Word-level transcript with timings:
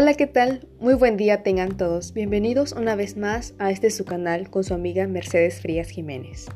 Hola, 0.00 0.14
¿qué 0.14 0.28
tal? 0.28 0.68
Muy 0.78 0.94
buen 0.94 1.16
día 1.16 1.42
tengan 1.42 1.76
todos. 1.76 2.12
Bienvenidos 2.14 2.70
una 2.70 2.94
vez 2.94 3.16
más 3.16 3.54
a 3.58 3.72
este 3.72 3.90
su 3.90 4.04
canal 4.04 4.48
con 4.48 4.62
su 4.62 4.72
amiga 4.72 5.04
Mercedes 5.08 5.60
Frías 5.60 5.88
Jiménez. 5.88 6.46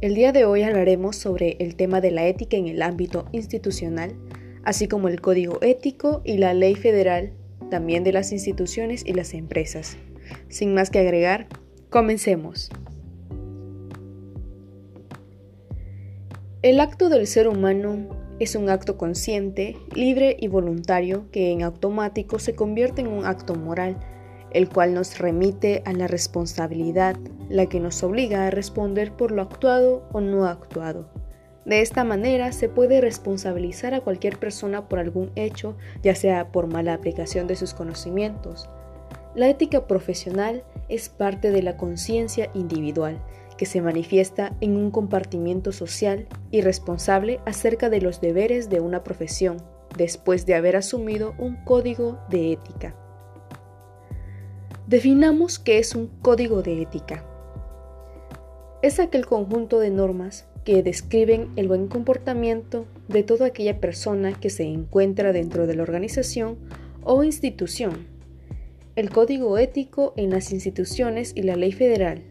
El 0.00 0.14
día 0.14 0.30
de 0.30 0.44
hoy 0.44 0.62
hablaremos 0.62 1.16
sobre 1.16 1.56
el 1.58 1.74
tema 1.74 2.00
de 2.00 2.12
la 2.12 2.24
ética 2.24 2.56
en 2.56 2.68
el 2.68 2.82
ámbito 2.82 3.24
institucional, 3.32 4.14
así 4.62 4.86
como 4.86 5.08
el 5.08 5.20
código 5.20 5.58
ético 5.60 6.22
y 6.24 6.38
la 6.38 6.54
ley 6.54 6.76
federal, 6.76 7.32
también 7.68 8.04
de 8.04 8.12
las 8.12 8.30
instituciones 8.30 9.02
y 9.04 9.14
las 9.14 9.34
empresas. 9.34 9.96
Sin 10.48 10.74
más 10.74 10.88
que 10.88 11.00
agregar, 11.00 11.48
comencemos. 11.90 12.70
El 16.62 16.78
acto 16.78 17.08
del 17.08 17.26
ser 17.26 17.48
humano 17.48 18.21
es 18.42 18.56
un 18.56 18.70
acto 18.70 18.96
consciente, 18.96 19.76
libre 19.94 20.36
y 20.38 20.48
voluntario 20.48 21.30
que 21.30 21.52
en 21.52 21.62
automático 21.62 22.40
se 22.40 22.56
convierte 22.56 23.00
en 23.00 23.06
un 23.06 23.24
acto 23.24 23.54
moral, 23.54 23.96
el 24.50 24.68
cual 24.68 24.94
nos 24.94 25.18
remite 25.18 25.82
a 25.86 25.92
la 25.92 26.08
responsabilidad, 26.08 27.16
la 27.48 27.66
que 27.66 27.78
nos 27.78 28.02
obliga 28.02 28.46
a 28.46 28.50
responder 28.50 29.12
por 29.12 29.30
lo 29.30 29.42
actuado 29.42 30.02
o 30.12 30.20
no 30.20 30.46
actuado. 30.46 31.08
De 31.64 31.82
esta 31.82 32.02
manera 32.02 32.50
se 32.50 32.68
puede 32.68 33.00
responsabilizar 33.00 33.94
a 33.94 34.00
cualquier 34.00 34.38
persona 34.38 34.88
por 34.88 34.98
algún 34.98 35.30
hecho, 35.36 35.76
ya 36.02 36.16
sea 36.16 36.50
por 36.50 36.66
mala 36.66 36.94
aplicación 36.94 37.46
de 37.46 37.54
sus 37.54 37.74
conocimientos. 37.74 38.68
La 39.36 39.48
ética 39.48 39.86
profesional 39.86 40.64
es 40.88 41.08
parte 41.08 41.52
de 41.52 41.62
la 41.62 41.76
conciencia 41.76 42.50
individual 42.54 43.18
que 43.56 43.66
se 43.66 43.80
manifiesta 43.80 44.56
en 44.60 44.76
un 44.76 44.90
compartimiento 44.90 45.72
social 45.72 46.26
y 46.50 46.60
responsable 46.60 47.40
acerca 47.46 47.90
de 47.90 48.00
los 48.00 48.20
deberes 48.20 48.70
de 48.70 48.80
una 48.80 49.04
profesión, 49.04 49.58
después 49.96 50.46
de 50.46 50.54
haber 50.54 50.76
asumido 50.76 51.34
un 51.38 51.56
código 51.64 52.18
de 52.30 52.52
ética. 52.52 52.94
Definamos 54.86 55.58
qué 55.58 55.78
es 55.78 55.94
un 55.94 56.08
código 56.20 56.62
de 56.62 56.82
ética. 56.82 57.24
Es 58.82 58.98
aquel 58.98 59.26
conjunto 59.26 59.78
de 59.78 59.90
normas 59.90 60.46
que 60.64 60.82
describen 60.82 61.52
el 61.56 61.68
buen 61.68 61.88
comportamiento 61.88 62.86
de 63.08 63.22
toda 63.22 63.46
aquella 63.46 63.80
persona 63.80 64.32
que 64.32 64.50
se 64.50 64.64
encuentra 64.64 65.32
dentro 65.32 65.66
de 65.66 65.74
la 65.76 65.82
organización 65.82 66.58
o 67.02 67.24
institución. 67.24 68.06
El 68.94 69.10
código 69.10 69.56
ético 69.58 70.12
en 70.16 70.30
las 70.30 70.52
instituciones 70.52 71.32
y 71.34 71.42
la 71.42 71.56
ley 71.56 71.72
federal 71.72 72.22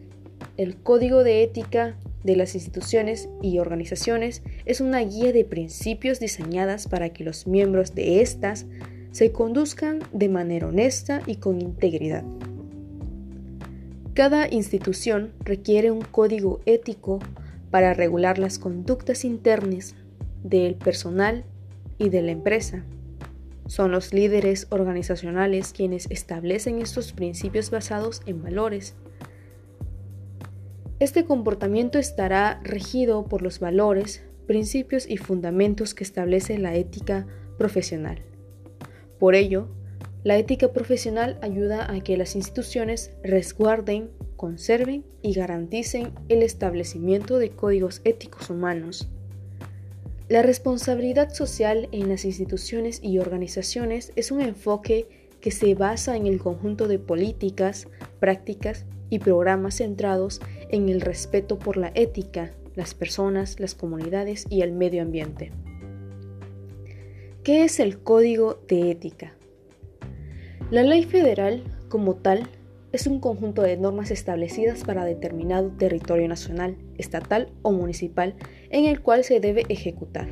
el 0.62 0.76
Código 0.76 1.24
de 1.24 1.42
Ética 1.42 1.96
de 2.24 2.36
las 2.36 2.54
instituciones 2.54 3.28
y 3.42 3.58
organizaciones 3.58 4.42
es 4.64 4.80
una 4.80 5.00
guía 5.00 5.32
de 5.32 5.44
principios 5.44 6.20
diseñadas 6.20 6.86
para 6.86 7.08
que 7.10 7.24
los 7.24 7.46
miembros 7.46 7.94
de 7.94 8.20
estas 8.20 8.66
se 9.10 9.32
conduzcan 9.32 10.00
de 10.12 10.28
manera 10.28 10.68
honesta 10.68 11.20
y 11.26 11.36
con 11.36 11.60
integridad. 11.60 12.24
Cada 14.14 14.46
institución 14.48 15.32
requiere 15.40 15.90
un 15.90 16.02
código 16.02 16.60
ético 16.66 17.18
para 17.70 17.94
regular 17.94 18.38
las 18.38 18.58
conductas 18.58 19.24
internas 19.24 19.94
del 20.44 20.74
personal 20.74 21.44
y 21.98 22.10
de 22.10 22.22
la 22.22 22.32
empresa. 22.32 22.84
Son 23.66 23.90
los 23.90 24.12
líderes 24.12 24.66
organizacionales 24.70 25.72
quienes 25.72 26.10
establecen 26.10 26.80
estos 26.80 27.12
principios 27.12 27.70
basados 27.70 28.20
en 28.26 28.42
valores, 28.42 28.94
este 31.02 31.24
comportamiento 31.24 31.98
estará 31.98 32.60
regido 32.62 33.24
por 33.24 33.42
los 33.42 33.58
valores, 33.58 34.22
principios 34.46 35.10
y 35.10 35.16
fundamentos 35.16 35.94
que 35.94 36.04
establece 36.04 36.58
la 36.58 36.76
ética 36.76 37.26
profesional. 37.58 38.22
Por 39.18 39.34
ello, 39.34 39.66
la 40.22 40.38
ética 40.38 40.72
profesional 40.72 41.40
ayuda 41.42 41.92
a 41.92 42.00
que 42.02 42.16
las 42.16 42.36
instituciones 42.36 43.10
resguarden, 43.24 44.10
conserven 44.36 45.04
y 45.22 45.34
garanticen 45.34 46.12
el 46.28 46.44
establecimiento 46.44 47.38
de 47.38 47.50
códigos 47.50 48.00
éticos 48.04 48.48
humanos. 48.48 49.08
La 50.28 50.42
responsabilidad 50.42 51.34
social 51.34 51.88
en 51.90 52.10
las 52.10 52.24
instituciones 52.24 53.00
y 53.02 53.18
organizaciones 53.18 54.12
es 54.14 54.30
un 54.30 54.40
enfoque 54.40 55.28
que 55.40 55.50
se 55.50 55.74
basa 55.74 56.16
en 56.16 56.28
el 56.28 56.38
conjunto 56.38 56.86
de 56.86 57.00
políticas, 57.00 57.88
prácticas 58.20 58.86
y 59.12 59.18
programas 59.18 59.76
centrados 59.76 60.40
en 60.70 60.88
el 60.88 61.02
respeto 61.02 61.58
por 61.58 61.76
la 61.76 61.92
ética, 61.94 62.52
las 62.74 62.94
personas, 62.94 63.60
las 63.60 63.74
comunidades 63.74 64.46
y 64.48 64.62
el 64.62 64.72
medio 64.72 65.02
ambiente. 65.02 65.52
¿Qué 67.44 67.64
es 67.64 67.78
el 67.78 67.98
Código 68.02 68.62
de 68.68 68.90
Ética? 68.90 69.34
La 70.70 70.82
ley 70.82 71.04
federal, 71.04 71.62
como 71.90 72.14
tal, 72.14 72.48
es 72.92 73.06
un 73.06 73.20
conjunto 73.20 73.60
de 73.60 73.76
normas 73.76 74.10
establecidas 74.10 74.82
para 74.82 75.04
determinado 75.04 75.68
territorio 75.72 76.26
nacional, 76.26 76.78
estatal 76.96 77.52
o 77.60 77.70
municipal 77.70 78.34
en 78.70 78.86
el 78.86 79.02
cual 79.02 79.24
se 79.24 79.40
debe 79.40 79.66
ejecutar. 79.68 80.28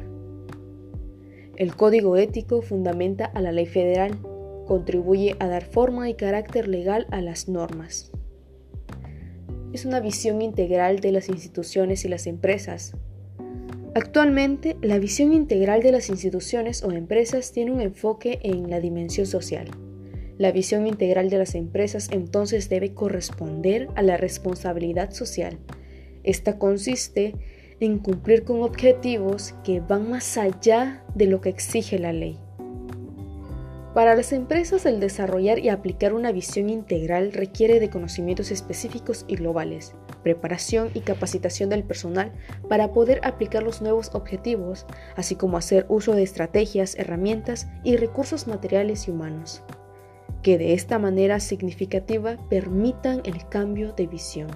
El 1.57 1.77
código 1.77 2.17
ético 2.17 2.63
fundamenta 2.63 3.27
a 3.27 3.43
la 3.43 3.53
ley 3.53 3.67
federal, 3.67 4.19
contribuye 4.67 5.37
a 5.39 5.49
dar 5.49 5.67
forma 5.67 6.09
y 6.09 6.15
carácter 6.15 6.67
legal 6.67 7.07
a 7.11 7.21
las 7.21 7.47
normas 7.47 8.11
es 9.73 9.85
una 9.85 10.01
visión 10.01 10.43
integral 10.43 11.01
de 11.01 11.13
las 11.13 11.29
instituciones 11.29 12.05
y 12.05 12.09
las 12.09 12.27
empresas. 12.27 12.93
Actualmente, 13.95 14.77
la 14.83 14.99
visión 14.99 15.33
integral 15.33 15.83
de 15.83 15.93
las 15.93 16.11
instituciones 16.11 16.85
o 16.85 16.93
empresas 16.93 17.53
tiene 17.53 17.73
un 17.73 17.81
enfoque 17.81 18.39
en 18.43 18.71
la 18.71 18.81
dimensión 18.81 19.27
social. 19.27 19.69
La 20.39 20.53
visión 20.53 20.87
integral 20.87 21.29
de 21.29 21.39
las 21.39 21.55
empresas 21.55 22.09
entonces 22.13 22.69
debe 22.69 22.95
corresponder 22.95 23.89
a 23.97 24.03
la 24.03 24.17
responsabilidad 24.17 25.11
social. 25.11 25.59
Esta 26.23 26.59
consiste 26.59 27.35
en 27.81 27.99
cumplir 27.99 28.45
con 28.45 28.63
objetivos 28.63 29.55
que 29.65 29.81
van 29.81 30.09
más 30.09 30.39
allá 30.39 31.05
de 31.15 31.27
lo 31.27 31.41
que 31.41 31.49
exige 31.49 31.99
la 31.99 32.13
ley. 32.13 32.39
Para 34.01 34.17
las 34.17 34.33
empresas, 34.33 34.87
el 34.87 34.99
desarrollar 34.99 35.59
y 35.59 35.69
aplicar 35.69 36.15
una 36.15 36.33
visión 36.33 36.71
integral 36.71 37.35
requiere 37.35 37.81
de 37.81 37.91
conocimientos 37.91 38.51
específicos 38.51 39.27
y 39.29 39.37
globales, 39.37 39.95
preparación 40.23 40.91
y 40.95 41.01
capacitación 41.01 41.69
del 41.69 41.85
personal 41.85 42.33
para 42.67 42.95
poder 42.95 43.21
aplicar 43.25 43.63
los 43.63 43.83
nuevos 43.83 44.09
objetivos, 44.15 44.87
así 45.17 45.37
como 45.37 45.59
hacer 45.59 45.85
uso 45.91 46.15
de 46.15 46.23
estrategias, 46.23 46.95
herramientas 46.97 47.69
y 47.85 47.99
recursos 47.99 48.47
materiales 48.47 49.07
y 49.07 49.11
humanos, 49.11 49.63
que 50.43 50.57
de 50.57 50.73
esta 50.73 50.99
manera 50.99 51.39
significativa 51.39 52.39
permitan 52.49 53.21
el 53.25 53.47
cambio 53.51 53.93
de 53.93 54.07
visión. 54.07 54.49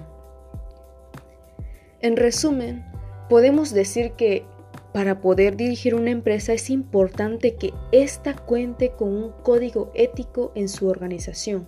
En 2.01 2.17
resumen, 2.17 2.83
podemos 3.29 3.75
decir 3.75 4.13
que 4.13 4.43
para 4.95 5.19
poder 5.19 5.57
dirigir 5.57 5.93
una 5.93 6.09
empresa 6.09 6.53
es 6.53 6.69
importante 6.69 7.55
que 7.55 7.73
ésta 7.91 8.33
cuente 8.33 8.91
con 8.91 9.09
un 9.09 9.31
código 9.43 9.91
ético 9.93 10.53
en 10.55 10.69
su 10.69 10.87
organización. 10.87 11.67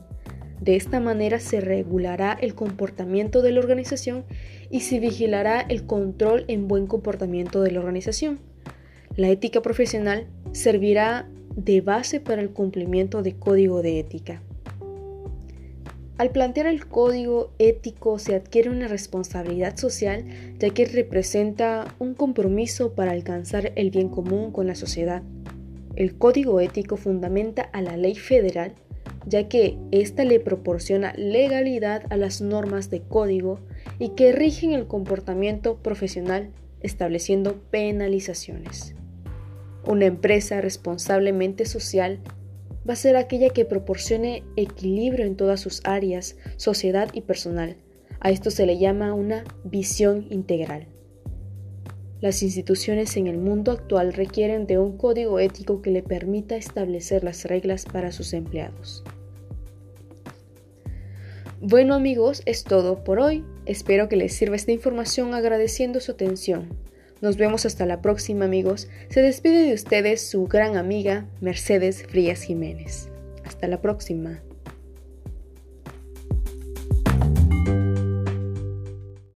De 0.61 0.77
esta 0.77 1.01
manera 1.01 1.41
se 1.41 1.59
regulará 1.59 2.37
el 2.39 2.55
comportamiento 2.55 3.41
de 3.41 3.51
la 3.51 3.59
organización 3.59 4.23
y 4.71 4.79
se 4.79 5.01
vigilará 5.01 5.59
el 5.59 5.85
control 5.85 6.45
en 6.47 6.69
buen 6.69 6.87
comportamiento 6.87 7.61
de 7.63 7.71
la 7.71 7.79
organización. 7.79 8.39
La 9.17 9.27
ética 9.27 9.61
profesional 9.61 10.27
servirá 10.53 11.27
de 11.53 11.81
base 11.81 12.21
para 12.21 12.41
el 12.41 12.51
cumplimiento 12.51 13.23
de 13.23 13.33
código 13.33 13.81
de 13.81 13.99
ética. 13.99 14.41
Al 16.17 16.31
plantear 16.31 16.65
el 16.65 16.87
código 16.87 17.51
ético 17.59 18.17
se 18.17 18.33
adquiere 18.33 18.71
una 18.71 18.87
responsabilidad 18.87 19.77
social 19.77 20.25
ya 20.57 20.71
que 20.71 20.85
representa 20.85 21.93
un 21.99 22.15
compromiso 22.15 22.93
para 22.93 23.11
alcanzar 23.11 23.71
el 23.75 23.91
bien 23.91 24.09
común 24.09 24.51
con 24.51 24.65
la 24.65 24.73
sociedad. 24.73 25.21
El 25.95 26.17
código 26.17 26.59
ético 26.59 26.97
fundamenta 26.97 27.61
a 27.61 27.81
la 27.81 27.97
ley 27.97 28.15
federal 28.15 28.73
ya 29.27 29.47
que 29.47 29.77
ésta 29.91 30.23
le 30.23 30.39
proporciona 30.39 31.13
legalidad 31.13 32.03
a 32.09 32.17
las 32.17 32.41
normas 32.41 32.89
de 32.89 33.01
código 33.01 33.59
y 33.99 34.09
que 34.09 34.31
rigen 34.31 34.71
el 34.71 34.87
comportamiento 34.87 35.77
profesional 35.77 36.49
estableciendo 36.81 37.61
penalizaciones. 37.69 38.95
Una 39.85 40.05
empresa 40.05 40.61
responsablemente 40.61 41.65
social 41.65 42.19
va 42.87 42.93
a 42.93 42.97
ser 42.97 43.15
aquella 43.15 43.49
que 43.49 43.65
proporcione 43.65 44.43
equilibrio 44.55 45.25
en 45.25 45.35
todas 45.35 45.59
sus 45.59 45.81
áreas, 45.83 46.37
sociedad 46.55 47.09
y 47.13 47.21
personal. 47.21 47.77
A 48.19 48.31
esto 48.31 48.49
se 48.49 48.65
le 48.65 48.77
llama 48.77 49.13
una 49.13 49.43
visión 49.63 50.27
integral. 50.29 50.87
Las 52.19 52.41
instituciones 52.41 53.15
en 53.15 53.27
el 53.27 53.37
mundo 53.37 53.71
actual 53.71 54.13
requieren 54.13 54.65
de 54.65 54.79
un 54.79 54.97
código 54.97 55.39
ético 55.39 55.81
que 55.81 55.91
le 55.91 56.01
permita 56.01 56.55
establecer 56.55 57.23
las 57.23 57.45
reglas 57.45 57.85
para 57.85 58.11
sus 58.11 58.33
empleados. 58.33 59.03
Bueno 61.59 61.93
amigos, 61.93 62.41
es 62.45 62.63
todo 62.63 63.03
por 63.03 63.19
hoy. 63.19 63.43
Espero 63.65 64.09
que 64.09 64.15
les 64.15 64.33
sirva 64.33 64.55
esta 64.55 64.71
información 64.71 65.33
agradeciendo 65.33 65.99
su 65.99 66.11
atención. 66.11 66.69
Nos 67.21 67.37
vemos 67.37 67.65
hasta 67.65 67.85
la 67.85 68.01
próxima 68.01 68.45
amigos. 68.45 68.87
Se 69.09 69.21
despide 69.21 69.63
de 69.63 69.73
ustedes 69.73 70.27
su 70.27 70.45
gran 70.47 70.77
amiga 70.77 71.25
Mercedes 71.41 72.03
Frías 72.03 72.41
Jiménez. 72.41 73.09
Hasta 73.43 73.67
la 73.67 73.81
próxima. 73.81 74.41